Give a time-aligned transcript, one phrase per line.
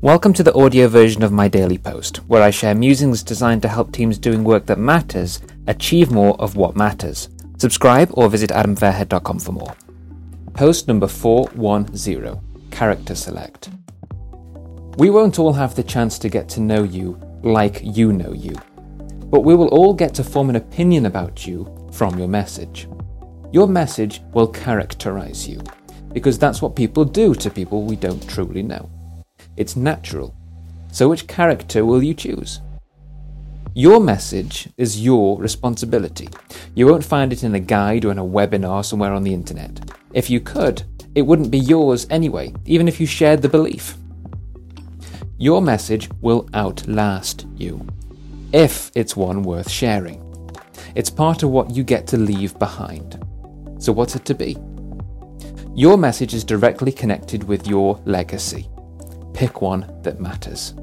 [0.00, 3.68] Welcome to the audio version of my daily post, where I share musings designed to
[3.68, 7.30] help teams doing work that matters achieve more of what matters.
[7.56, 9.74] Subscribe or visit adamfairhead.com for more.
[10.54, 12.40] Post number 410
[12.70, 13.70] Character Select.
[14.98, 18.54] We won't all have the chance to get to know you like you know you,
[19.24, 22.86] but we will all get to form an opinion about you from your message.
[23.50, 25.60] Your message will characterize you,
[26.12, 28.88] because that's what people do to people we don't truly know.
[29.58, 30.36] It's natural.
[30.92, 32.60] So, which character will you choose?
[33.74, 36.28] Your message is your responsibility.
[36.76, 39.92] You won't find it in a guide or in a webinar somewhere on the internet.
[40.14, 40.84] If you could,
[41.16, 43.96] it wouldn't be yours anyway, even if you shared the belief.
[45.38, 47.84] Your message will outlast you,
[48.52, 50.22] if it's one worth sharing.
[50.94, 53.20] It's part of what you get to leave behind.
[53.80, 54.56] So, what's it to be?
[55.74, 58.68] Your message is directly connected with your legacy
[59.38, 60.74] pick one that matters.